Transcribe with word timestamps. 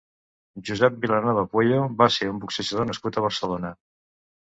Josep 0.69 0.97
Vilanova 1.03 1.45
Pueyo 1.53 1.85
va 2.01 2.09
ser 2.19 2.33
un 2.35 2.43
boxejador 2.47 2.91
nascut 2.91 3.25
a 3.25 3.29
Barcelona. 3.31 3.77